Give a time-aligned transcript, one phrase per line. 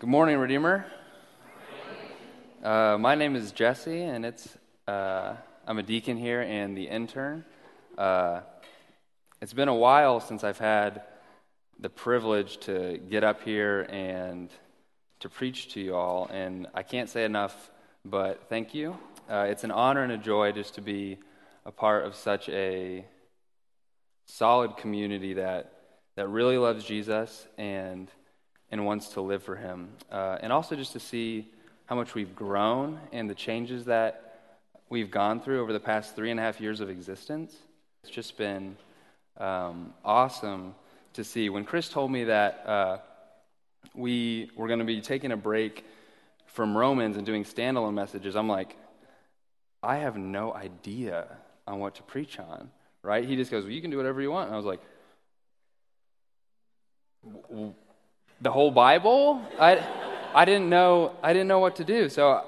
[0.00, 0.86] Good morning, Redeemer.
[2.64, 4.56] Uh, my name is Jesse, and it's
[4.88, 5.34] uh,
[5.66, 7.44] I'm a deacon here and the intern.
[7.98, 8.40] Uh,
[9.42, 11.02] it's been a while since I've had
[11.78, 14.48] the privilege to get up here and
[15.18, 17.70] to preach to you all, and I can't say enough,
[18.02, 18.96] but thank you.
[19.30, 21.18] Uh, it's an honor and a joy just to be
[21.66, 23.04] a part of such a
[24.24, 25.74] solid community that
[26.16, 28.10] that really loves Jesus and
[28.70, 29.88] and wants to live for Him.
[30.10, 31.48] Uh, and also just to see
[31.86, 34.30] how much we've grown and the changes that
[34.88, 37.56] we've gone through over the past three and a half years of existence.
[38.02, 38.76] It's just been
[39.38, 40.74] um, awesome
[41.14, 41.50] to see.
[41.50, 42.98] When Chris told me that uh,
[43.94, 45.84] we were going to be taking a break
[46.46, 48.76] from Romans and doing standalone messages, I'm like,
[49.82, 51.26] I have no idea
[51.66, 52.70] on what to preach on,
[53.02, 53.24] right?
[53.24, 54.46] He just goes, Well, you can do whatever you want.
[54.46, 54.80] And I was like,
[58.40, 59.42] the whole Bible.
[59.58, 59.84] I,
[60.34, 62.08] I didn't know I didn't know what to do.
[62.08, 62.44] So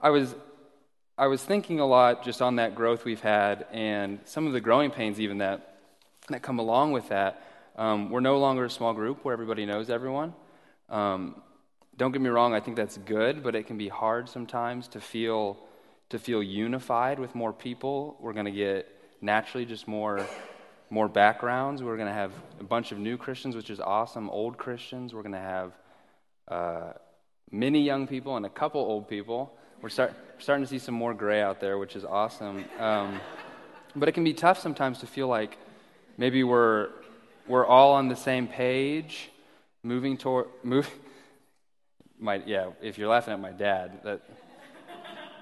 [0.00, 0.34] I was
[1.18, 4.60] I was thinking a lot just on that growth we've had and some of the
[4.60, 5.78] growing pains even that
[6.28, 7.42] that come along with that.
[7.76, 10.34] Um, we're no longer a small group where everybody knows everyone.
[10.88, 11.42] Um,
[11.96, 15.00] don't get me wrong, I think that's good, but it can be hard sometimes to
[15.00, 15.58] feel
[16.10, 18.16] to feel unified with more people.
[18.20, 18.86] We're going to get
[19.22, 20.26] naturally just more
[20.92, 21.82] more backgrounds.
[21.82, 25.14] We're going to have a bunch of new Christians, which is awesome, old Christians.
[25.14, 25.72] We're going to have
[26.48, 26.92] uh,
[27.50, 29.56] many young people and a couple old people.
[29.80, 32.66] We're start, starting to see some more gray out there, which is awesome.
[32.78, 33.18] Um,
[33.96, 35.56] but it can be tough sometimes to feel like
[36.18, 36.90] maybe we're,
[37.48, 39.30] we're all on the same page,
[39.82, 40.90] moving toward, move,
[42.18, 44.20] my, yeah, if you're laughing at my dad, that,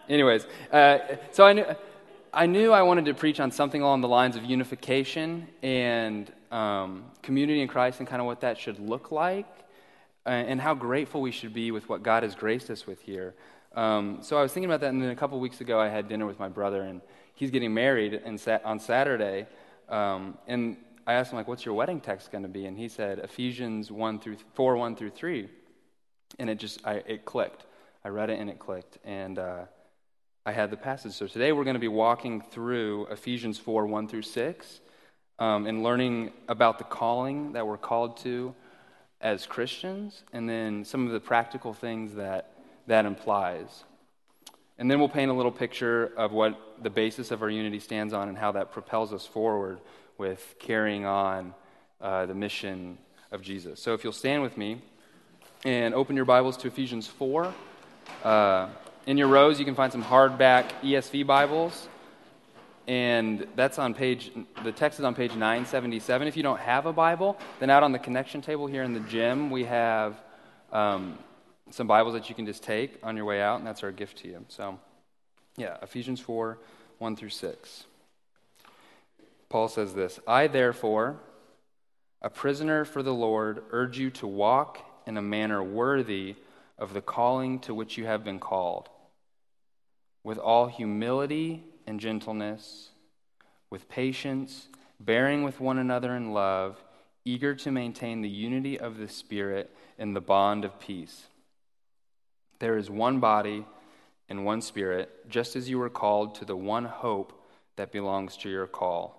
[0.08, 0.98] anyways, uh,
[1.32, 1.64] so I knew,
[2.32, 7.06] I knew I wanted to preach on something along the lines of unification and um,
[7.22, 9.46] community in Christ and kind of what that should look like
[10.24, 13.34] and how grateful we should be with what God has graced us with here.
[13.74, 16.08] Um, so I was thinking about that, and then a couple weeks ago I had
[16.08, 17.00] dinner with my brother, and
[17.34, 19.46] he's getting married and on Saturday.
[19.88, 20.76] Um, and
[21.08, 22.66] I asked him, like, what's your wedding text going to be?
[22.66, 25.48] And he said, Ephesians 1 through 4, 1 through 3.
[26.38, 27.64] And it just, I, it clicked.
[28.04, 28.98] I read it and it clicked.
[29.04, 29.64] And, uh,
[30.46, 31.12] I had the passage.
[31.12, 34.80] So today we're going to be walking through Ephesians 4 1 through 6
[35.38, 38.54] um, and learning about the calling that we're called to
[39.20, 42.54] as Christians and then some of the practical things that
[42.86, 43.84] that implies.
[44.78, 48.14] And then we'll paint a little picture of what the basis of our unity stands
[48.14, 49.78] on and how that propels us forward
[50.16, 51.52] with carrying on
[52.00, 52.96] uh, the mission
[53.30, 53.78] of Jesus.
[53.78, 54.80] So if you'll stand with me
[55.66, 57.52] and open your Bibles to Ephesians 4.
[58.24, 58.68] Uh,
[59.10, 61.88] in your rows, you can find some hardback ESV Bibles.
[62.86, 64.30] And that's on page,
[64.62, 66.28] the text is on page 977.
[66.28, 69.00] If you don't have a Bible, then out on the connection table here in the
[69.00, 70.14] gym, we have
[70.70, 71.18] um,
[71.72, 74.18] some Bibles that you can just take on your way out, and that's our gift
[74.18, 74.44] to you.
[74.46, 74.78] So,
[75.56, 76.58] yeah, Ephesians 4
[76.98, 77.84] 1 through 6.
[79.48, 81.16] Paul says this I, therefore,
[82.22, 86.36] a prisoner for the Lord, urge you to walk in a manner worthy
[86.78, 88.88] of the calling to which you have been called,
[90.22, 92.90] with all humility and gentleness,
[93.70, 96.82] with patience, bearing with one another in love,
[97.24, 101.26] eager to maintain the unity of the Spirit in the bond of peace.
[102.58, 103.66] There is one body
[104.28, 107.32] and one Spirit, just as you were called to the one hope
[107.76, 109.16] that belongs to your call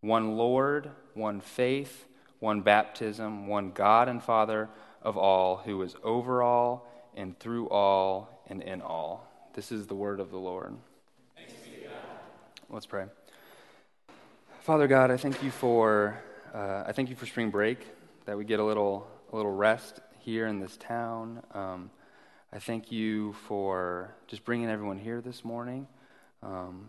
[0.00, 2.06] one Lord, one faith,
[2.38, 4.70] one baptism, one God and Father
[5.02, 9.29] of all, who is over all and through all and in all.
[9.52, 10.76] This is the word of the Lord.
[12.68, 13.06] Let's pray.
[14.60, 16.22] Father God, I thank you for
[16.54, 17.84] uh, I thank you for spring break
[18.26, 21.42] that we get a little a little rest here in this town.
[21.52, 21.90] Um,
[22.52, 25.88] I thank you for just bringing everyone here this morning.
[26.44, 26.86] Um,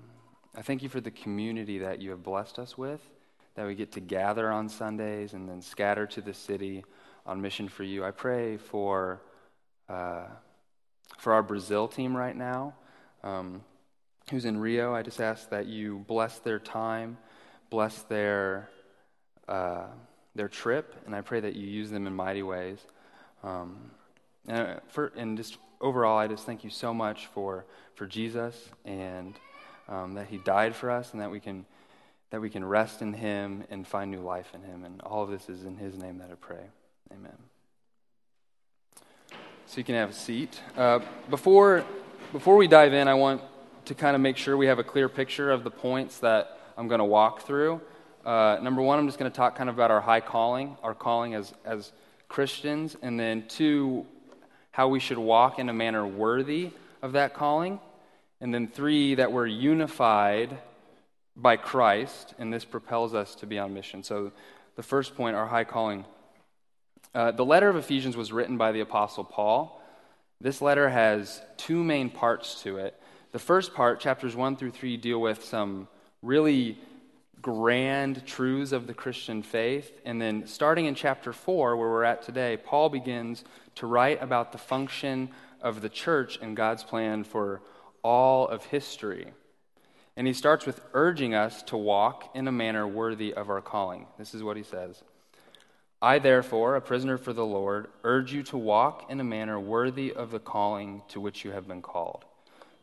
[0.55, 3.01] I thank you for the community that you have blessed us with,
[3.55, 6.85] that we get to gather on Sundays and then scatter to the city
[7.25, 8.05] on mission for you.
[8.05, 9.23] I pray for
[9.89, 10.25] uh,
[11.17, 12.73] for our Brazil team right now,
[13.23, 13.63] um,
[14.29, 14.93] who's in Rio.
[14.93, 17.17] I just ask that you bless their time,
[17.69, 18.69] bless their
[19.47, 19.87] uh,
[20.33, 22.79] their trip, and I pray that you use them in mighty ways.
[23.43, 23.91] Um,
[24.47, 27.65] and, for, and just overall, I just thank you so much for
[27.95, 29.37] for Jesus and
[29.89, 31.65] um, that He died for us, and that we can
[32.29, 34.85] that we can rest in Him and find new life in Him.
[34.85, 36.65] And all of this is in His name that I pray.
[37.11, 37.50] Amen
[39.71, 40.59] so you can have a seat.
[40.75, 41.85] Uh, before,
[42.33, 43.41] before we dive in, I want
[43.85, 46.89] to kind of make sure we have a clear picture of the points that I'm
[46.89, 47.79] going to walk through.
[48.25, 50.93] Uh, number one, I'm just going to talk kind of about our high calling, our
[50.93, 51.93] calling as, as
[52.27, 54.05] Christians, and then two,
[54.71, 56.71] how we should walk in a manner worthy
[57.01, 57.79] of that calling.
[58.41, 60.57] And then three, that we're unified
[61.37, 64.03] by Christ, and this propels us to be on mission.
[64.03, 64.33] So
[64.75, 66.03] the first point, our high calling.
[67.13, 69.81] Uh, the letter of Ephesians was written by the Apostle Paul.
[70.39, 72.99] This letter has two main parts to it.
[73.33, 75.89] The first part, chapters 1 through 3, deal with some
[76.21, 76.77] really
[77.41, 79.91] grand truths of the Christian faith.
[80.05, 83.43] And then starting in chapter 4, where we're at today, Paul begins
[83.75, 85.29] to write about the function
[85.61, 87.61] of the church and God's plan for
[88.03, 89.27] all of history.
[90.15, 94.07] And he starts with urging us to walk in a manner worthy of our calling.
[94.17, 95.03] This is what he says
[96.01, 100.11] I, therefore, a prisoner for the Lord, urge you to walk in a manner worthy
[100.11, 102.25] of the calling to which you have been called.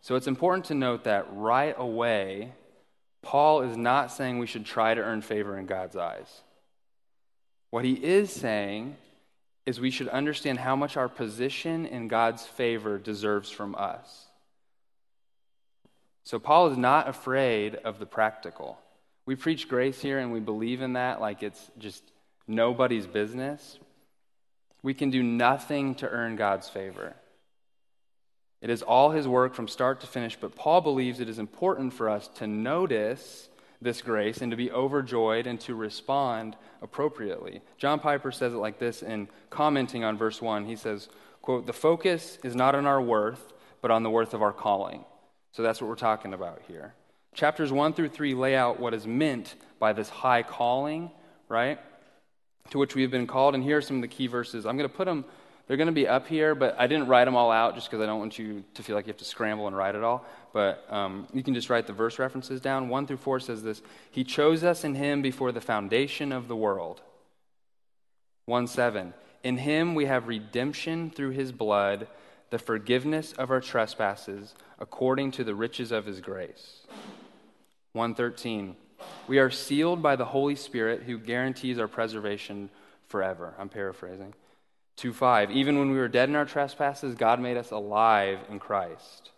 [0.01, 2.53] So it's important to note that right away,
[3.23, 6.43] Paul is not saying we should try to earn favor in God's eyes.
[7.71, 8.97] What he is saying
[9.67, 14.27] is we should understand how much our position in God's favor deserves from us.
[16.23, 18.79] So, Paul is not afraid of the practical.
[19.27, 22.03] We preach grace here and we believe in that like it's just
[22.49, 23.79] nobody's business.
[24.83, 27.15] We can do nothing to earn God's favor.
[28.61, 31.93] It is all his work from start to finish, but Paul believes it is important
[31.93, 33.49] for us to notice
[33.81, 37.61] this grace and to be overjoyed and to respond appropriately.
[37.77, 40.65] John Piper says it like this in commenting on verse 1.
[40.65, 41.09] He says,
[41.43, 45.05] quote, "The focus is not on our worth, but on the worth of our calling."
[45.53, 46.95] So that's what we're talking about here.
[47.35, 51.13] Chapters 1 through 3 lay out what is meant by this high calling,
[51.49, 51.79] right?
[52.71, 54.67] To which we have been called, and here are some of the key verses.
[54.67, 55.25] I'm going to put them
[55.69, 58.03] they're going to be up here, but I didn't write them all out just because
[58.03, 60.25] I don't want you to feel like you have to scramble and write it all.
[60.55, 62.89] But um, you can just write the verse references down.
[62.89, 66.57] 1 through 4 says this He chose us in Him before the foundation of the
[66.57, 67.03] world.
[68.47, 69.13] 1 7.
[69.45, 72.09] In Him we have redemption through His blood,
[72.49, 76.87] the forgiveness of our trespasses, according to the riches of His grace.
[77.93, 78.75] 113.
[79.27, 82.71] We are sealed by the Holy Spirit who guarantees our preservation
[83.07, 83.55] forever.
[83.59, 84.35] I'm paraphrasing.
[84.97, 85.51] 2 5.
[85.53, 89.31] Even when we were dead in our trespasses, God made us alive in Christ.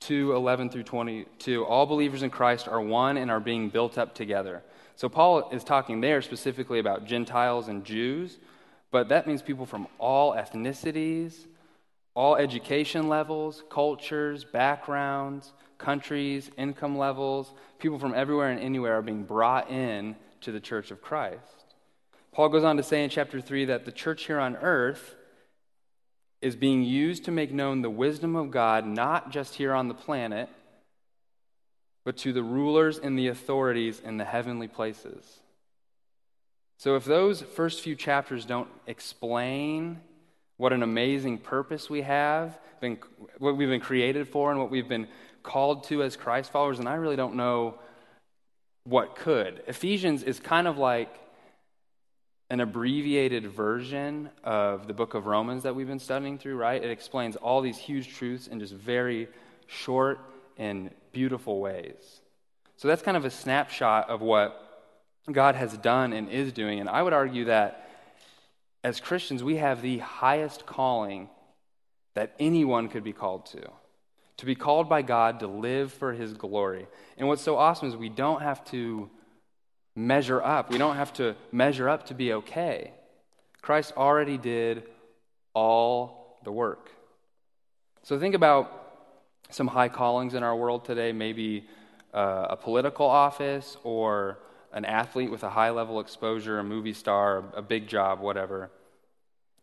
[0.00, 1.64] 2 11 through 22.
[1.64, 4.62] All believers in Christ are one and are being built up together.
[4.94, 8.38] So Paul is talking there specifically about Gentiles and Jews,
[8.90, 11.46] but that means people from all ethnicities,
[12.16, 17.52] all education levels, cultures, backgrounds, countries, income levels.
[17.78, 21.74] People from everywhere and anywhere are being brought in to the church of Christ.
[22.32, 25.14] Paul goes on to say in chapter 3 that the church here on earth
[26.40, 29.94] is being used to make known the wisdom of God, not just here on the
[29.94, 30.48] planet,
[32.04, 35.40] but to the rulers and the authorities in the heavenly places.
[36.78, 40.00] So, if those first few chapters don't explain
[40.56, 42.98] what an amazing purpose we have, been,
[43.38, 45.08] what we've been created for, and what we've been
[45.42, 47.78] called to as Christ followers, And I really don't know
[48.84, 49.62] what could.
[49.66, 51.14] Ephesians is kind of like
[52.50, 56.82] an abbreviated version of the book of Romans that we've been studying through, right?
[56.82, 59.28] It explains all these huge truths in just very
[59.66, 60.20] short
[60.56, 62.20] and beautiful ways.
[62.76, 64.62] So that's kind of a snapshot of what
[65.30, 66.78] God has done and is doing.
[66.78, 67.85] And I would argue that
[68.86, 71.28] as Christians, we have the highest calling
[72.14, 73.68] that anyone could be called to.
[74.36, 76.86] To be called by God to live for his glory.
[77.18, 79.10] And what's so awesome is we don't have to
[79.96, 80.70] measure up.
[80.70, 82.92] We don't have to measure up to be okay.
[83.60, 84.84] Christ already did
[85.52, 86.92] all the work.
[88.04, 88.70] So think about
[89.50, 91.66] some high callings in our world today, maybe
[92.14, 94.38] uh, a political office or
[94.72, 98.70] an athlete with a high level exposure, a movie star, a big job, whatever.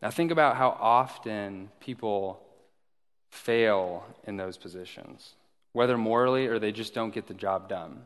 [0.03, 2.41] Now think about how often people
[3.31, 5.35] fail in those positions,
[5.71, 8.01] whether morally or they just don't get the job done.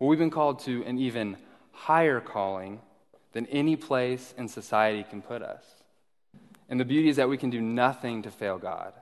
[0.00, 1.36] Well, we've been called to an even
[1.70, 2.80] higher calling
[3.34, 5.64] than any place in society can put us.
[6.68, 8.94] And the beauty is that we can do nothing to fail God.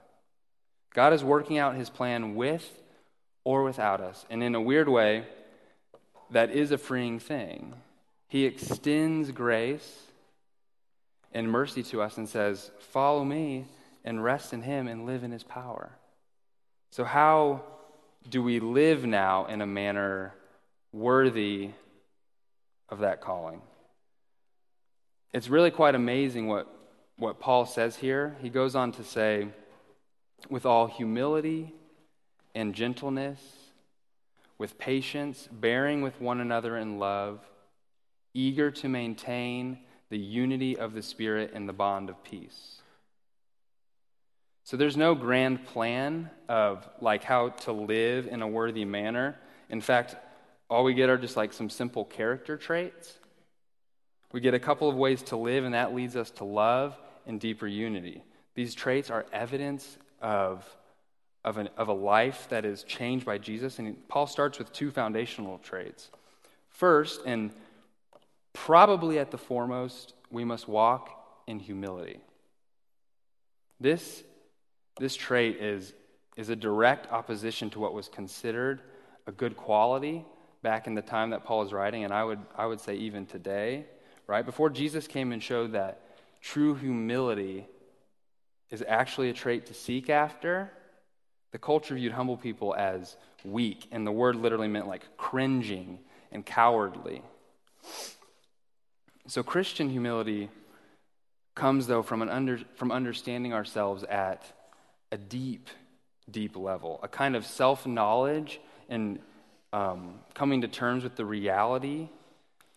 [0.92, 2.70] God is working out his plan with
[3.44, 4.26] or without us.
[4.28, 5.25] And in a weird way,
[6.32, 7.72] that is a freeing thing.
[8.28, 10.02] He extends grace
[11.33, 13.66] and mercy to us and says, Follow me
[14.04, 15.90] and rest in him and live in his power.
[16.90, 17.62] So, how
[18.28, 20.35] do we live now in a manner
[20.92, 21.71] worthy
[22.88, 23.61] of that calling.
[25.33, 26.66] It's really quite amazing what,
[27.18, 28.37] what Paul says here.
[28.40, 29.49] He goes on to say,
[30.49, 31.75] with all humility
[32.54, 33.40] and gentleness,
[34.59, 37.40] with patience, bearing with one another in love,
[38.33, 39.78] eager to maintain
[40.10, 42.80] the unity of the Spirit and the bond of peace.
[44.64, 49.36] So there's no grand plan of like how to live in a worthy manner.
[49.70, 50.16] In fact,
[50.68, 53.14] all we get are just like some simple character traits.
[54.32, 56.96] We get a couple of ways to live, and that leads us to love
[57.26, 58.22] and deeper unity.
[58.54, 60.64] These traits are evidence of,
[61.44, 63.78] of, an, of a life that is changed by Jesus.
[63.78, 66.10] And Paul starts with two foundational traits.
[66.70, 67.52] First, and
[68.56, 71.10] probably at the foremost, we must walk
[71.46, 72.20] in humility.
[73.78, 74.25] This,
[74.98, 75.92] this trait is,
[76.36, 78.80] is a direct opposition to what was considered
[79.26, 80.25] a good quality
[80.62, 83.26] back in the time that Paul is writing, and I would, I would say even
[83.26, 83.84] today,
[84.26, 84.44] right?
[84.44, 86.00] Before Jesus came and showed that
[86.40, 87.66] true humility
[88.70, 90.72] is actually a trait to seek after,
[91.52, 95.98] the culture viewed humble people as weak, and the word literally meant like cringing
[96.32, 97.22] and cowardly.
[99.28, 100.50] So, Christian humility
[101.56, 104.45] comes, though, from, an under, from understanding ourselves at
[105.11, 105.68] a deep,
[106.30, 109.18] deep level, a kind of self knowledge and
[109.73, 112.09] um, coming to terms with the reality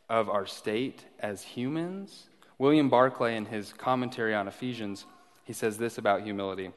[0.09, 2.25] of our state as humans.
[2.57, 5.05] William Barclay, in his commentary on Ephesians,
[5.45, 6.71] he says this about humility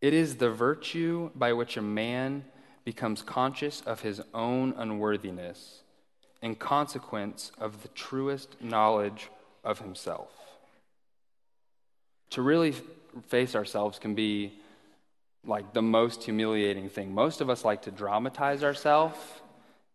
[0.00, 2.44] It is the virtue by which a man
[2.84, 5.82] becomes conscious of his own unworthiness
[6.42, 9.28] in consequence of the truest knowledge
[9.62, 10.30] of himself.
[12.30, 12.74] To really
[13.28, 14.52] face ourselves can be
[15.44, 17.12] like the most humiliating thing.
[17.14, 19.18] Most of us like to dramatize ourselves.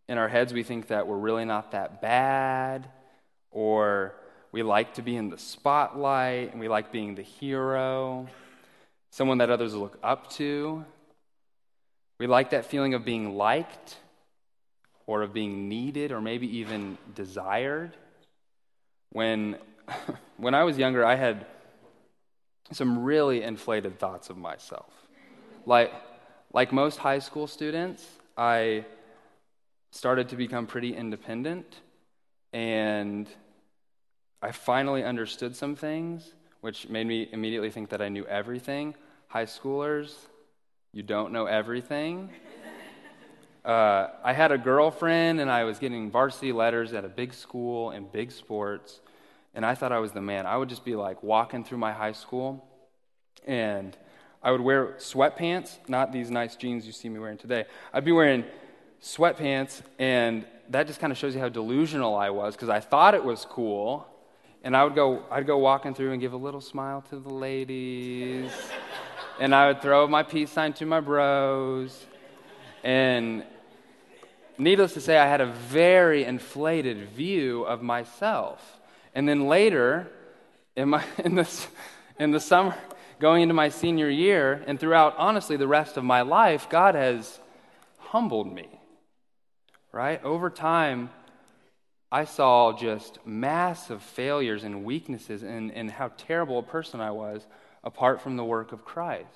[0.07, 2.87] In our heads, we think that we're really not that bad,
[3.51, 4.13] or
[4.51, 8.27] we like to be in the spotlight, and we like being the hero,
[9.11, 10.85] someone that others look up to.
[12.19, 13.97] We like that feeling of being liked,
[15.07, 17.95] or of being needed, or maybe even desired.
[19.11, 19.57] When,
[20.37, 21.45] when I was younger, I had
[22.71, 24.91] some really inflated thoughts of myself.
[25.65, 25.93] Like,
[26.53, 28.05] like most high school students,
[28.37, 28.85] I
[29.91, 31.81] started to become pretty independent,
[32.53, 33.29] and
[34.41, 38.95] I finally understood some things, which made me immediately think that I knew everything.
[39.27, 40.13] High schoolers,
[40.93, 42.29] you don't know everything.
[43.65, 47.89] Uh, I had a girlfriend, and I was getting varsity letters at a big school
[47.89, 48.99] and big sports,
[49.55, 50.45] and I thought I was the man.
[50.45, 52.63] I would just be like walking through my high school,
[53.47, 53.97] and
[54.43, 57.65] I would wear sweatpants, not these nice jeans you see me wearing today.
[57.91, 58.45] I'd be wearing
[59.01, 63.15] sweatpants, and that just kind of shows you how delusional I was because I thought
[63.15, 64.05] it was cool.
[64.63, 67.33] And I would go, I'd go walking through and give a little smile to the
[67.33, 68.51] ladies.
[69.39, 72.05] and I would throw my peace sign to my bros.
[72.83, 73.43] And
[74.57, 78.79] needless to say, I had a very inflated view of myself.
[79.13, 80.07] And then later,
[80.75, 81.67] in, my, in, this,
[82.19, 82.75] in the summer,
[83.19, 87.39] going into my senior year and throughout, honestly, the rest of my life, God has
[87.97, 88.67] humbled me.
[89.91, 90.23] Right?
[90.23, 91.09] Over time,
[92.11, 97.45] I saw just massive failures and weaknesses and, and how terrible a person I was
[97.83, 99.27] apart from the work of Christ.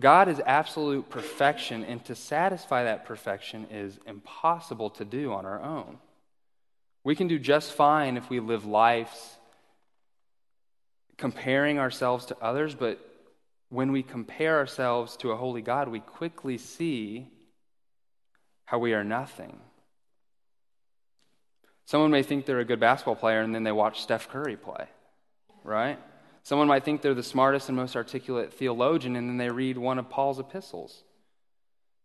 [0.00, 5.62] God is absolute perfection, and to satisfy that perfection is impossible to do on our
[5.62, 5.98] own.
[7.04, 9.36] We can do just fine if we live lives
[11.16, 12.98] comparing ourselves to others, but
[13.68, 17.28] when we compare ourselves to a holy God, we quickly see
[18.64, 19.60] how we are nothing.
[21.84, 24.86] Someone may think they're a good basketball player and then they watch Steph Curry play,
[25.62, 25.98] right?
[26.42, 29.98] Someone might think they're the smartest and most articulate theologian and then they read one
[29.98, 31.02] of Paul's epistles.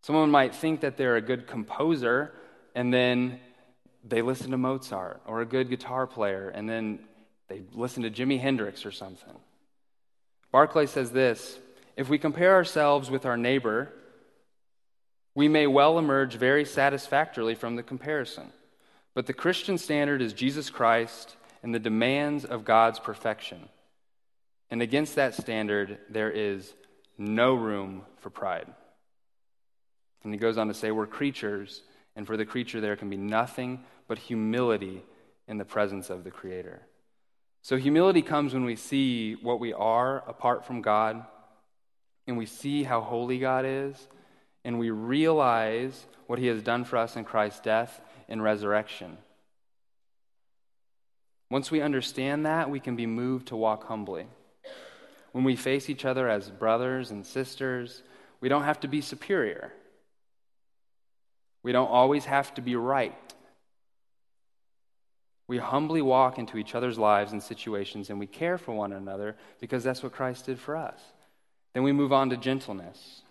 [0.01, 2.33] Someone might think that they're a good composer
[2.75, 3.39] and then
[4.03, 6.99] they listen to Mozart or a good guitar player and then
[7.47, 9.33] they listen to Jimi Hendrix or something.
[10.51, 11.57] Barclay says this
[11.95, 13.91] If we compare ourselves with our neighbor,
[15.33, 18.51] we may well emerge very satisfactorily from the comparison.
[19.13, 23.69] But the Christian standard is Jesus Christ and the demands of God's perfection.
[24.75, 26.73] And against that standard, there is
[27.17, 28.67] no room for pride.
[30.21, 31.81] And he goes on to say, We're creatures,
[32.13, 35.01] and for the creature, there can be nothing but humility
[35.47, 36.81] in the presence of the Creator.
[37.61, 41.25] So, humility comes when we see what we are apart from God,
[42.27, 44.09] and we see how holy God is,
[44.65, 49.19] and we realize what He has done for us in Christ's death and resurrection.
[51.49, 54.27] Once we understand that, we can be moved to walk humbly.
[55.35, 58.03] When we face each other as brothers and sisters,
[58.39, 59.73] we don't have to be superior.
[61.61, 63.13] We don't always have to be right.
[65.49, 69.35] We humbly walk into each other's lives and situations and we care for one another
[69.59, 71.01] because that's what Christ did for us.
[71.73, 73.23] Then we move on to gentleness.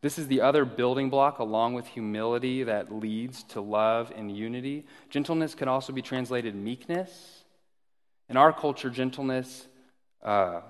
[0.00, 4.86] This is the other building block, along with humility, that leads to love and unity.
[5.10, 7.44] Gentleness can also be translated meekness.
[8.30, 9.66] In our culture, gentleness,
[10.22, 10.62] uh,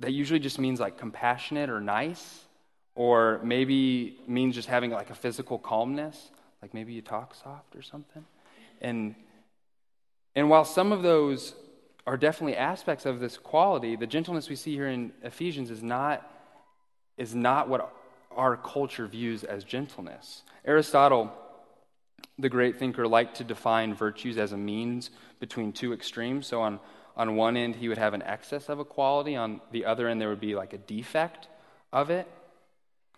[0.00, 2.44] that usually just means like compassionate or nice,
[2.94, 6.30] or maybe means just having like a physical calmness,
[6.60, 8.24] like maybe you talk soft or something.
[8.80, 9.14] And,
[10.34, 11.54] and while some of those
[12.06, 16.28] are definitely aspects of this quality, the gentleness we see here in Ephesians is not,
[17.16, 17.92] is not what
[18.34, 20.42] our culture views as gentleness.
[20.64, 21.32] Aristotle,
[22.38, 26.46] the great thinker, liked to define virtues as a means between two extremes.
[26.46, 26.80] So on,
[27.20, 30.22] on one end, he would have an excess of a quality, on the other end,
[30.22, 31.48] there would be like a defect
[31.92, 32.26] of it.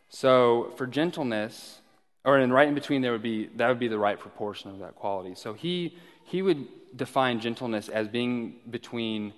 [0.08, 1.80] So for gentleness,
[2.24, 4.80] or in right in between, there would be that would be the right proportion of
[4.80, 5.36] that quality.
[5.36, 6.66] So he he would
[6.96, 9.34] define gentleness as being between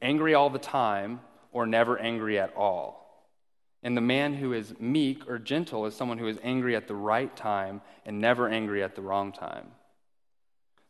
[0.00, 1.20] angry all the time
[1.52, 3.30] or never angry at all.
[3.84, 6.96] And the man who is meek or gentle is someone who is angry at the
[6.96, 9.68] right time and never angry at the wrong time.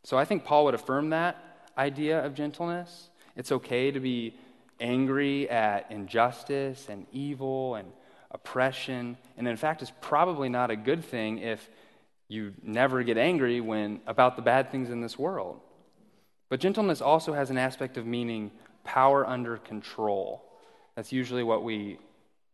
[0.03, 3.09] So I think Paul would affirm that idea of gentleness.
[3.35, 4.35] It's okay to be
[4.79, 7.91] angry at injustice and evil and
[8.31, 9.17] oppression.
[9.37, 11.69] And in fact, it's probably not a good thing if
[12.27, 15.59] you never get angry when about the bad things in this world.
[16.49, 18.51] But gentleness also has an aspect of meaning
[18.83, 20.43] power under control.
[20.95, 21.99] That's usually what we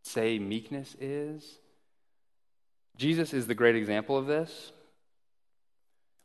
[0.02, 1.58] say meekness is.
[2.96, 4.72] Jesus is the great example of this.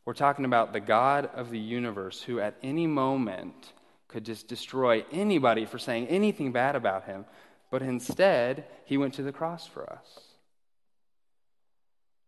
[0.05, 3.74] We're talking about the God of the universe who, at any moment,
[4.07, 7.25] could just destroy anybody for saying anything bad about him,
[7.71, 10.19] but instead, he went to the cross for us.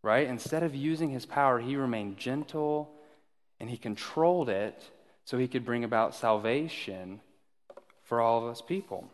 [0.01, 0.27] Right?
[0.27, 2.91] Instead of using his power, he remained gentle
[3.59, 4.81] and he controlled it
[5.25, 7.21] so he could bring about salvation
[8.03, 9.09] for all of us people.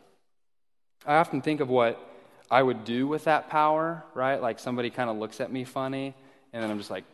[1.06, 2.00] I often think of what
[2.50, 4.40] I would do with that power, right?
[4.40, 6.14] Like somebody kind of looks at me funny,
[6.52, 7.04] and then I'm just like,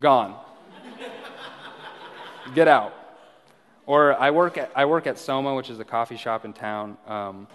[0.00, 0.38] gone.
[2.54, 2.94] Get out.
[3.86, 6.96] Or I work at, I work at Soma, which is a coffee shop in town.
[7.06, 7.48] Um,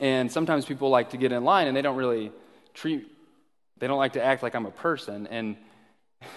[0.00, 2.32] and sometimes people like to get in line and they don't really
[2.74, 3.10] treat,
[3.78, 5.26] they don't like to act like I'm a person.
[5.28, 5.56] And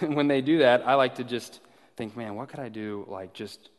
[0.00, 1.60] when they do that, I like to just
[1.96, 3.06] think, man, what could I do?
[3.08, 3.70] Like just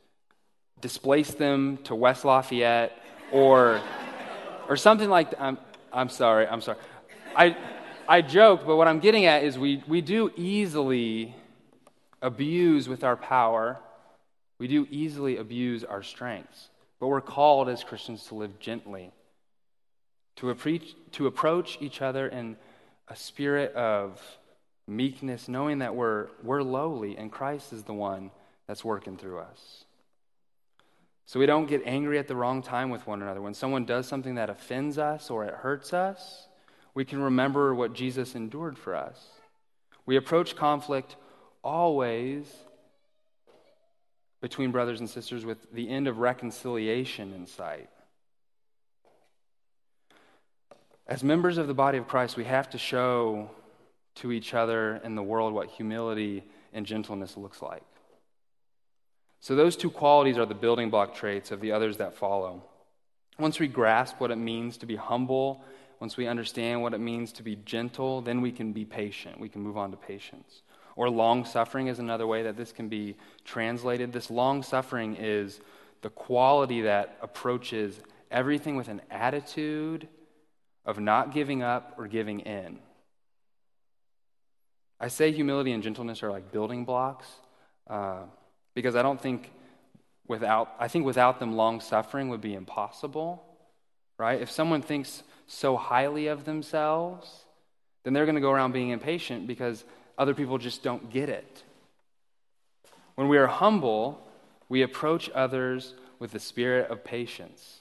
[0.81, 2.97] displace them to West Lafayette
[3.31, 3.81] or
[4.69, 5.41] or something like that.
[5.41, 5.57] I'm,
[5.91, 6.77] I'm sorry, I'm sorry.
[7.35, 7.57] I,
[8.09, 11.35] I joke, but what I'm getting at is we, we do easily
[12.23, 13.77] abuse with our power,
[14.57, 16.69] we do easily abuse our strengths.
[16.99, 19.11] But we're called as Christians to live gently,
[20.37, 22.57] to, approach, to approach each other in
[23.07, 24.19] a spirit of
[24.87, 28.31] meekness, knowing that we're, we're lowly and Christ is the one
[28.65, 29.85] that's working through us.
[31.27, 33.39] So we don't get angry at the wrong time with one another.
[33.39, 36.47] When someone does something that offends us or it hurts us,
[36.99, 39.25] we can remember what Jesus endured for us.
[40.05, 41.15] We approach conflict
[41.63, 42.45] always
[44.41, 47.87] between brothers and sisters with the end of reconciliation in sight.
[51.07, 53.49] As members of the body of Christ, we have to show
[54.15, 57.87] to each other and the world what humility and gentleness looks like.
[59.39, 62.61] So, those two qualities are the building block traits of the others that follow.
[63.39, 65.63] Once we grasp what it means to be humble,
[65.99, 69.39] once we understand what it means to be gentle, then we can be patient.
[69.39, 70.61] We can move on to patience.
[70.95, 74.11] Or long suffering is another way that this can be translated.
[74.11, 75.59] This long suffering is
[76.01, 77.99] the quality that approaches
[78.31, 80.07] everything with an attitude
[80.85, 82.79] of not giving up or giving in.
[84.99, 87.27] I say humility and gentleness are like building blocks.
[87.87, 88.23] Uh,
[88.75, 89.51] because I don't think
[90.27, 93.43] without, I think without them, long suffering would be impossible,
[94.17, 94.39] right?
[94.41, 97.45] If someone thinks so highly of themselves,
[98.03, 99.83] then they're going to go around being impatient because
[100.17, 101.63] other people just don't get it.
[103.15, 104.25] When we are humble,
[104.69, 107.79] we approach others with the spirit of patience,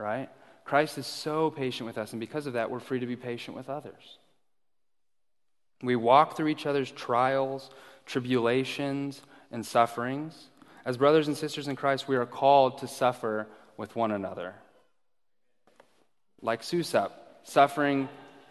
[0.00, 0.30] right?
[0.64, 3.56] Christ is so patient with us, and because of that, we're free to be patient
[3.56, 4.18] with others.
[5.82, 7.70] We walk through each other's trials,
[8.06, 9.20] tribulations,
[9.50, 10.48] and sufferings.
[10.84, 13.46] As brothers and sisters in Christ, we are called to suffer
[13.76, 14.54] with one another.
[16.42, 17.10] Like Susup,
[17.44, 18.08] suffering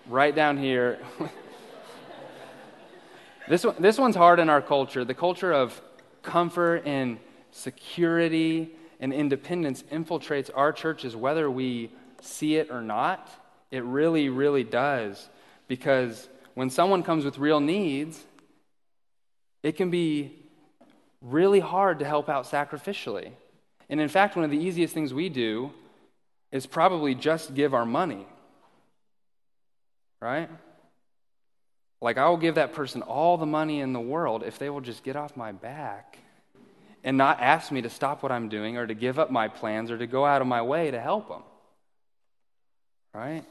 [0.07, 0.99] right down here.
[3.47, 5.05] this, one, this one's hard in our culture.
[5.05, 5.79] The culture of
[6.21, 7.19] comfort and
[7.51, 13.29] security and independence infiltrates our churches, whether we see it or not.
[13.71, 15.29] It really, really does.
[15.67, 18.23] Because when someone comes with real needs,
[19.63, 20.33] It can be
[21.21, 23.31] really hard to help out sacrificially.
[23.89, 25.71] And in fact, one of the easiest things we do
[26.51, 28.25] is probably just give our money.
[30.21, 30.49] Right?
[32.01, 34.81] Like, I will give that person all the money in the world if they will
[34.81, 36.17] just get off my back
[37.03, 39.91] and not ask me to stop what I'm doing or to give up my plans
[39.91, 41.43] or to go out of my way to help them.
[43.13, 43.45] Right?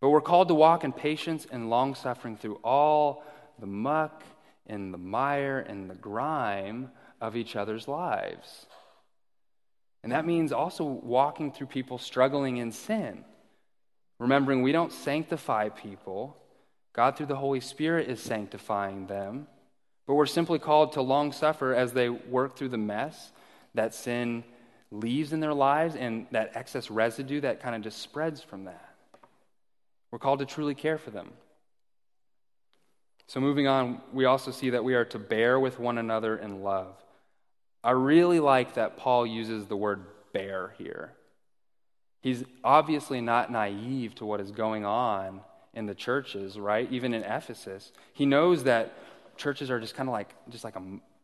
[0.00, 3.24] But we're called to walk in patience and long suffering through all
[3.58, 4.22] the muck
[4.66, 8.66] and the mire and the grime of each other's lives.
[10.02, 13.24] And that means also walking through people struggling in sin.
[14.18, 16.36] Remembering we don't sanctify people,
[16.92, 19.46] God, through the Holy Spirit, is sanctifying them.
[20.06, 23.32] But we're simply called to long suffer as they work through the mess
[23.74, 24.44] that sin
[24.90, 28.94] leaves in their lives and that excess residue that kind of just spreads from that.
[30.10, 31.30] We're called to truly care for them.
[33.28, 36.64] So, moving on, we also see that we are to bear with one another in
[36.64, 36.96] love.
[37.82, 41.12] I really like that Paul uses the word bear here.
[42.20, 45.40] He's obviously not naive to what is going on
[45.72, 46.90] in the churches, right?
[46.92, 47.92] Even in Ephesus.
[48.12, 48.92] He knows that
[49.40, 50.82] churches are just kind of like just like a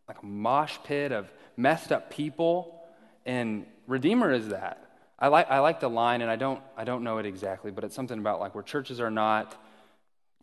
[0.08, 2.82] like a mosh pit of messed up people
[3.26, 7.04] and redeemer is that i like i like the line and i don't i don't
[7.04, 9.60] know it exactly but it's something about like where churches are not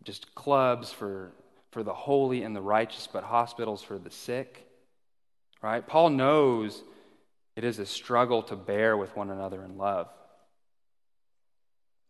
[0.04, 1.32] just clubs for
[1.72, 4.68] for the holy and the righteous but hospitals for the sick
[5.64, 6.84] right paul knows
[7.56, 10.08] it is a struggle to bear with one another in love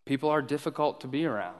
[0.05, 1.55] people are difficult to be around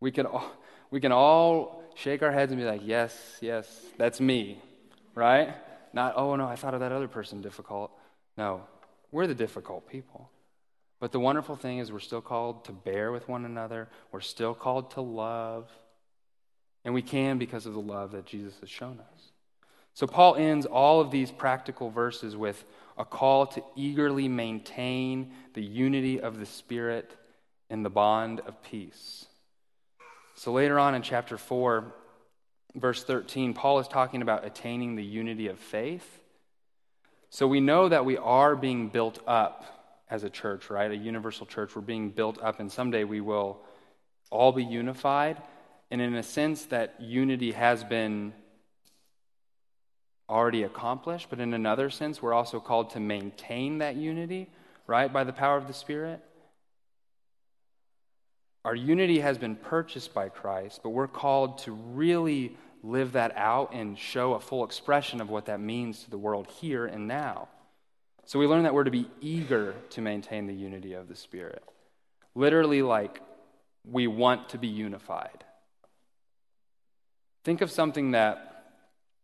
[0.00, 0.50] we can all,
[0.90, 3.66] we can all shake our heads and be like, yes, yes,
[3.98, 4.58] that's me,
[5.14, 5.54] right?
[5.92, 7.92] Not, oh no, I thought of that other person difficult.
[8.36, 8.62] No,
[9.12, 10.30] we're the difficult people.
[10.98, 14.54] But the wonderful thing is, we're still called to bear with one another, we're still
[14.54, 15.70] called to love.
[16.82, 19.29] And we can because of the love that Jesus has shown us.
[20.00, 22.64] So, Paul ends all of these practical verses with
[22.96, 27.14] a call to eagerly maintain the unity of the Spirit
[27.68, 29.26] in the bond of peace.
[30.36, 31.92] So later on in chapter 4,
[32.76, 36.22] verse 13, Paul is talking about attaining the unity of faith.
[37.28, 40.90] So we know that we are being built up as a church, right?
[40.90, 41.76] A universal church.
[41.76, 43.60] We're being built up, and someday we will
[44.30, 45.42] all be unified.
[45.90, 48.32] And in a sense, that unity has been
[50.30, 54.48] already accomplished, but in another sense, we're also called to maintain that unity,
[54.86, 56.20] right, by the power of the Spirit.
[58.64, 63.74] Our unity has been purchased by Christ, but we're called to really live that out
[63.74, 67.48] and show a full expression of what that means to the world here and now.
[68.26, 71.62] So we learn that we're to be eager to maintain the unity of the Spirit.
[72.34, 73.20] Literally, like
[73.84, 75.44] we want to be unified.
[77.44, 78.49] Think of something that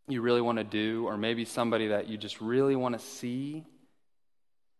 [0.07, 3.65] you really want to do, or maybe somebody that you just really want to see.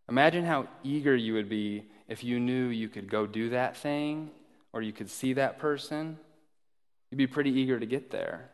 [0.10, 4.32] Imagine how eager you would be if you knew you could go do that thing
[4.72, 6.18] or you could see that person,
[7.12, 8.50] you'd be pretty eager to get there.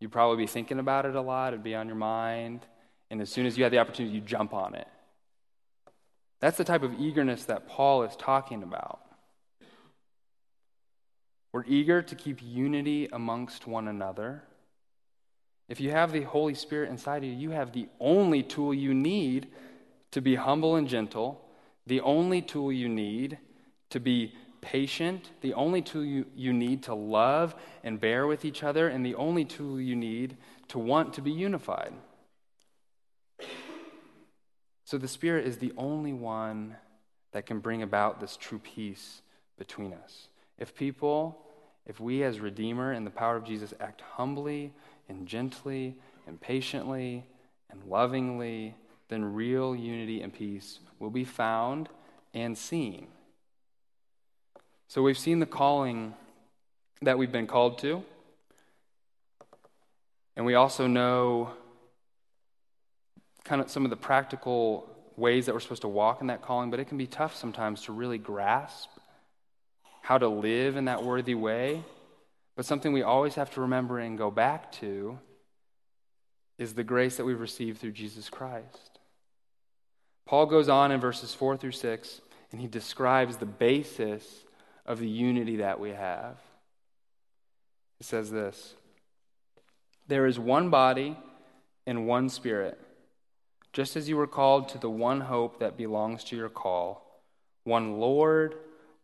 [0.00, 2.66] You'd probably be thinking about it a lot, it'd be on your mind,
[3.10, 4.88] and as soon as you had the opportunity, you jump on it.
[6.40, 9.00] That's the type of eagerness that Paul is talking about.
[11.52, 14.44] We're eager to keep unity amongst one another.
[15.70, 19.46] If you have the Holy Spirit inside you, you have the only tool you need
[20.10, 21.48] to be humble and gentle,
[21.86, 23.38] the only tool you need
[23.90, 27.54] to be patient, the only tool you, you need to love
[27.84, 31.30] and bear with each other, and the only tool you need to want to be
[31.30, 31.92] unified.
[34.84, 36.74] So the Spirit is the only one
[37.30, 39.22] that can bring about this true peace
[39.56, 40.26] between us.
[40.58, 41.46] If people,
[41.86, 44.72] if we as Redeemer and the power of Jesus act humbly
[45.10, 45.96] and gently
[46.26, 47.26] and patiently
[47.70, 48.74] and lovingly,
[49.08, 51.88] then real unity and peace will be found
[52.32, 53.08] and seen.
[54.88, 56.14] So we've seen the calling
[57.02, 58.02] that we've been called to.
[60.36, 61.50] And we also know
[63.44, 66.70] kind of some of the practical ways that we're supposed to walk in that calling,
[66.70, 68.88] but it can be tough sometimes to really grasp
[70.02, 71.84] how to live in that worthy way.
[72.60, 75.18] But something we always have to remember and go back to
[76.58, 78.98] is the grace that we've received through Jesus Christ.
[80.26, 82.20] Paul goes on in verses 4 through 6,
[82.52, 84.44] and he describes the basis
[84.84, 86.36] of the unity that we have.
[87.96, 88.74] He says this
[90.08, 91.16] There is one body
[91.86, 92.78] and one spirit,
[93.72, 97.22] just as you were called to the one hope that belongs to your call
[97.64, 98.54] one Lord,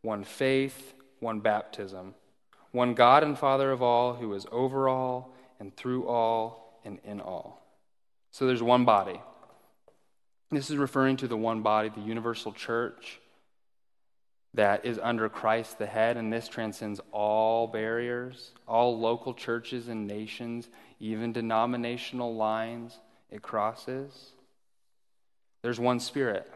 [0.02, 2.14] one faith, one baptism,
[2.76, 7.20] one God and Father of all, who is over all and through all and in
[7.20, 7.62] all.
[8.30, 9.18] So there's one body.
[10.50, 13.18] This is referring to the one body, the universal church
[14.52, 20.06] that is under Christ the head, and this transcends all barriers, all local churches and
[20.06, 20.68] nations,
[21.00, 22.98] even denominational lines
[23.30, 24.32] it crosses.
[25.62, 26.50] There's one spirit.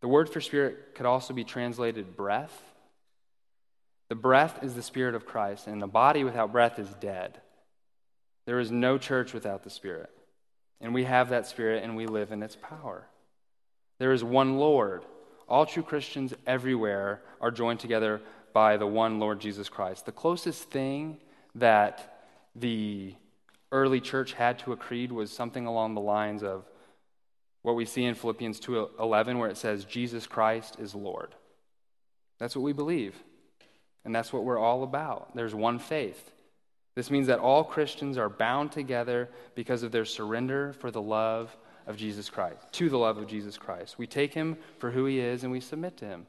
[0.00, 2.69] The word for spirit could also be translated breath.
[4.10, 7.40] The breath is the spirit of Christ, and the body without breath is dead.
[8.44, 10.10] There is no church without the spirit.
[10.80, 13.06] And we have that spirit and we live in its power.
[13.98, 15.04] There is one Lord
[15.50, 18.20] all true Christians everywhere are joined together
[18.52, 20.06] by the one Lord Jesus Christ.
[20.06, 21.18] The closest thing
[21.56, 22.22] that
[22.54, 23.14] the
[23.72, 26.64] early church had to a creed was something along the lines of
[27.62, 31.34] what we see in Philippians 2:11 where it says Jesus Christ is Lord.
[32.38, 33.20] That's what we believe.
[34.04, 35.34] And that's what we're all about.
[35.34, 36.30] There's one faith.
[36.94, 41.56] This means that all Christians are bound together because of their surrender for the love
[41.86, 43.98] of Jesus Christ, to the love of Jesus Christ.
[43.98, 46.26] We take him for who he is and we submit to him.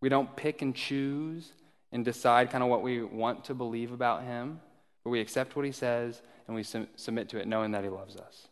[0.00, 1.52] We don't pick and choose
[1.92, 4.60] and decide kind of what we want to believe about him,
[5.02, 8.16] but we accept what he says and we submit to it knowing that he loves
[8.16, 8.48] us.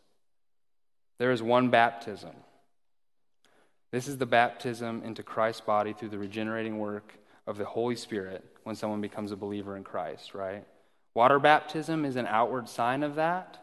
[1.19, 2.35] There is one baptism.
[3.91, 7.13] This is the baptism into Christ's body through the regenerating work
[7.47, 10.65] of the Holy Spirit when someone becomes a believer in Christ, right?
[11.15, 13.57] Water baptism is an outward sign of that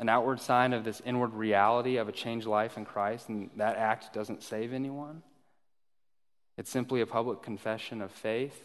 [0.00, 3.76] an outward sign of this inward reality of a changed life in Christ, and that
[3.76, 5.22] act doesn't save anyone.
[6.56, 8.58] It's simply a public confession of faith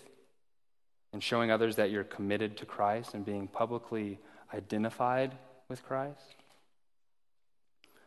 [1.11, 4.17] and showing others that you're committed to Christ and being publicly
[4.53, 5.33] identified
[5.67, 6.35] with Christ.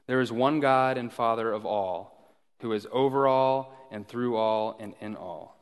[0.06, 4.74] There is one God and Father of all, who is over all and through all
[4.80, 5.57] and in all.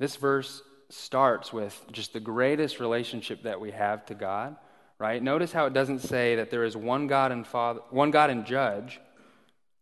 [0.00, 4.56] This verse starts with just the greatest relationship that we have to God
[5.00, 5.22] right?
[5.22, 8.44] Notice how it doesn't say that there is one God and Father, one God and
[8.44, 9.00] judge,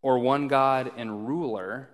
[0.00, 1.90] or one God and ruler,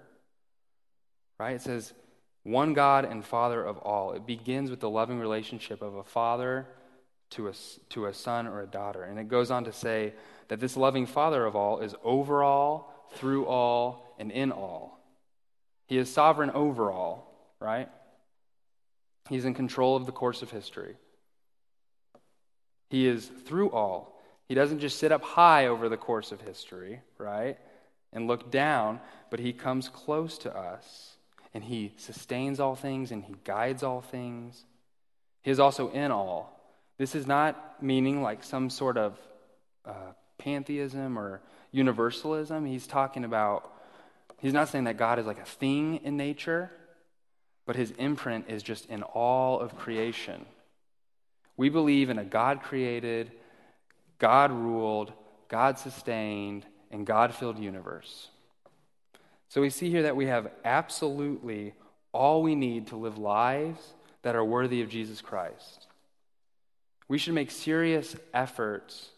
[1.41, 1.57] right?
[1.57, 1.95] It says
[2.43, 4.13] one God and Father of all.
[4.13, 6.67] It begins with the loving relationship of a father
[7.31, 7.53] to a,
[7.89, 9.03] to a son or a daughter.
[9.03, 10.13] And it goes on to say
[10.49, 15.01] that this loving Father of all is over all, through all, and in all.
[15.87, 17.89] He is sovereign over all, right?
[19.29, 20.97] He's in control of the course of history.
[22.91, 24.21] He is through all.
[24.49, 27.57] He doesn't just sit up high over the course of history, right,
[28.13, 31.17] and look down, but he comes close to us
[31.55, 34.65] and he sustains all things and he guides all things.
[35.43, 36.61] He is also in all.
[36.99, 39.19] This is not meaning like some sort of
[39.85, 41.41] uh, pantheism or
[41.73, 42.67] universalism.
[42.67, 43.73] He's talking about,
[44.39, 46.71] he's not saying that God is like a thing in nature,
[47.67, 50.45] but his imprint is just in all of creation.
[51.57, 53.33] We believe in a God created,
[54.19, 55.13] God ruled,
[55.49, 58.29] God sustained, and God filled universe.
[59.49, 61.75] So we see here that we have absolutely
[62.13, 65.87] all we need to live lives that are worthy of Jesus Christ.
[67.09, 69.11] We should make serious efforts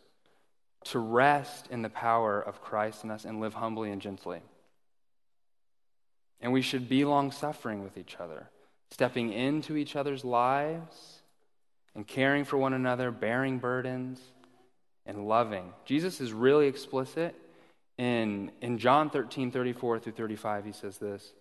[0.85, 4.41] to rest in the power of Christ in us and live humbly and gently.
[6.41, 8.51] And we should be long suffering with each other,
[8.91, 11.23] stepping into each other's lives
[11.95, 14.21] and caring for one another, bearing burdens,
[15.07, 15.73] and loving.
[15.85, 17.35] Jesus is really explicit
[17.97, 20.65] in, in John 13, 34 through 35.
[20.65, 21.33] He says this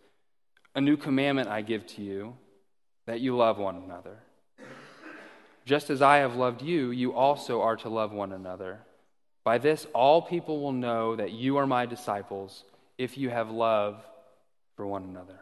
[0.75, 2.35] A new commandment I give to you,
[3.05, 4.19] that you love one another.
[5.65, 8.79] Just as I have loved you, you also are to love one another.
[9.43, 12.63] By this, all people will know that you are my disciples
[12.97, 14.03] if you have love
[14.75, 15.39] for one another.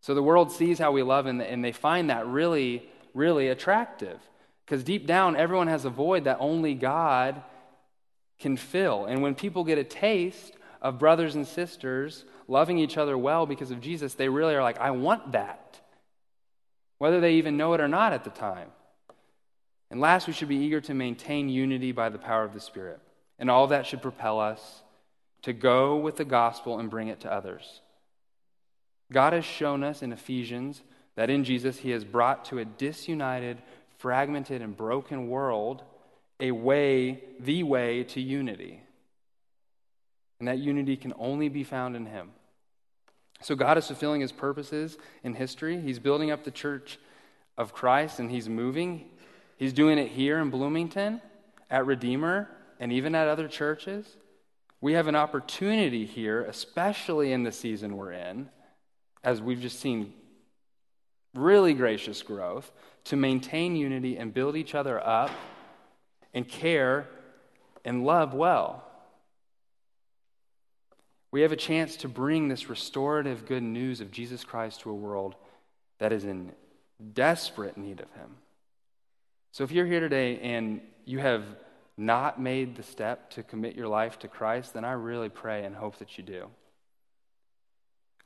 [0.00, 4.18] So the world sees how we love, and, they find that really really attractive.
[4.64, 7.42] Because deep down, everyone has a void that only God
[8.38, 9.06] can fill.
[9.06, 13.70] And when people get a taste of brothers and sisters loving each other well because
[13.70, 15.80] of Jesus, they really are like, I want that.
[16.98, 18.68] Whether they even know it or not at the time.
[19.90, 23.00] And last, we should be eager to maintain unity by the power of the Spirit.
[23.38, 24.82] And all that should propel us
[25.42, 27.80] to go with the gospel and bring it to others.
[29.12, 30.82] God has shown us in Ephesians
[31.16, 33.58] that in Jesus he has brought to a disunited,
[33.98, 35.82] fragmented, and broken world
[36.38, 38.82] a way, the way to unity.
[40.38, 42.30] And that unity can only be found in him.
[43.42, 45.80] So God is fulfilling his purposes in history.
[45.80, 46.98] He's building up the church
[47.58, 49.10] of Christ and he's moving.
[49.56, 51.20] He's doing it here in Bloomington,
[51.70, 54.16] at Redeemer, and even at other churches.
[54.80, 58.48] We have an opportunity here, especially in the season we're in,
[59.22, 60.12] as we've just seen
[61.34, 62.70] really gracious growth
[63.04, 65.30] to maintain unity and build each other up
[66.34, 67.06] and care
[67.84, 68.84] and love well.
[71.32, 74.94] We have a chance to bring this restorative good news of Jesus Christ to a
[74.94, 75.36] world
[75.98, 76.52] that is in
[77.12, 78.36] desperate need of him.
[79.52, 81.44] So if you're here today and you have
[81.96, 85.74] not made the step to commit your life to Christ, then I really pray and
[85.74, 86.46] hope that you do.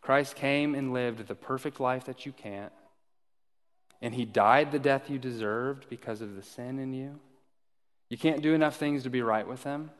[0.04, 2.72] Christ came and lived the perfect life that you can't,
[4.02, 7.18] and he died the death you deserved because of the sin in you.
[8.10, 9.90] You can't do enough things to be right with him.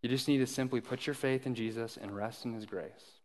[0.00, 3.18] You just need to simply put your faith in Jesus and rest in his grace.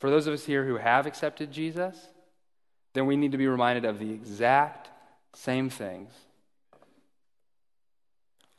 [0.00, 2.08] For those of us here who have accepted Jesus,
[2.94, 4.90] then we need to be reminded of the exact
[5.36, 6.10] same things.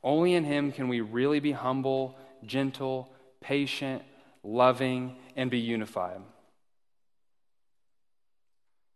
[0.01, 4.01] Only in him can we really be humble, gentle, patient,
[4.45, 6.21] loving, and be unified.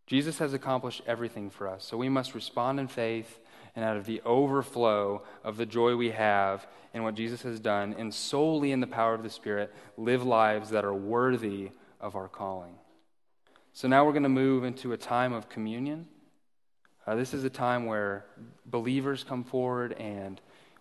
[0.06, 3.38] Jesus has accomplished everything for us, so we must respond in faith
[3.76, 7.94] and out of the overflow of the joy we have in what Jesus has done,
[7.96, 12.28] and solely in the power of the Spirit, live lives that are worthy of our
[12.28, 12.74] calling.
[13.72, 16.08] So now we're going to move into a time of communion.
[17.06, 18.26] Uh, this is a time where
[18.66, 20.40] believers come forward and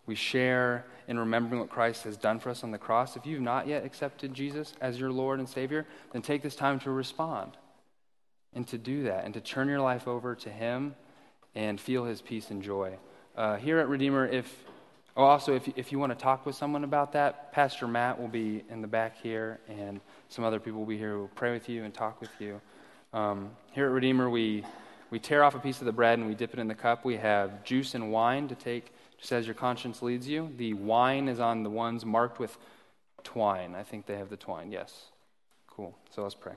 [0.10, 3.15] we share in remembering what Christ has done for us on the cross.
[3.15, 6.80] If you've not yet accepted Jesus as your Lord and Savior, then take this time
[6.80, 7.52] to respond
[8.52, 10.95] and to do that and to turn your life over to Him
[11.54, 12.98] and feel His peace and joy.
[13.38, 14.52] Uh, here at Redeemer, if
[15.15, 18.28] oh, also if, if you want to talk with someone about that, Pastor Matt will
[18.28, 21.54] be in the back here, and some other people will be here who will pray
[21.54, 22.60] with you and talk with you.
[23.13, 24.65] Um, here at Redeemer, we
[25.12, 27.06] we tear off a piece of the bread and we dip it in the cup.
[27.06, 30.51] We have juice and wine to take just as your conscience leads you.
[30.58, 32.58] The wine is on the ones marked with
[33.23, 33.75] twine.
[33.75, 34.71] I think they have the twine.
[34.71, 35.05] Yes.
[35.67, 35.95] Cool.
[36.10, 36.53] So let's pray.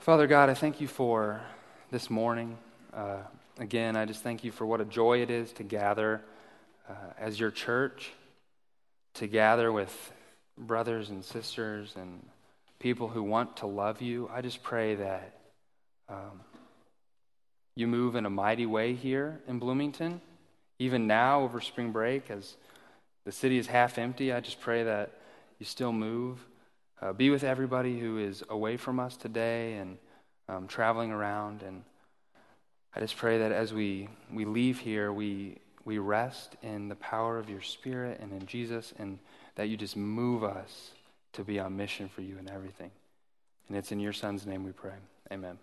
[0.00, 1.40] Father God, I thank you for
[1.90, 2.56] this morning.
[2.92, 3.18] Uh,
[3.58, 6.22] again, I just thank you for what a joy it is to gather
[6.88, 8.10] uh, as your church,
[9.14, 10.12] to gather with
[10.56, 12.26] brothers and sisters and
[12.78, 14.28] people who want to love you.
[14.32, 15.38] I just pray that
[16.08, 16.40] um,
[17.80, 20.20] you move in a mighty way here in Bloomington.
[20.78, 22.56] Even now, over spring break, as
[23.24, 25.10] the city is half empty, I just pray that
[25.58, 26.38] you still move.
[27.00, 29.98] Uh, be with everybody who is away from us today and
[30.48, 31.62] um, traveling around.
[31.62, 31.82] And
[32.94, 37.38] I just pray that as we, we leave here, we, we rest in the power
[37.38, 39.18] of your Spirit and in Jesus, and
[39.54, 40.90] that you just move us
[41.32, 42.90] to be on mission for you and everything.
[43.68, 44.94] And it's in your Son's name we pray.
[45.32, 45.58] Amen.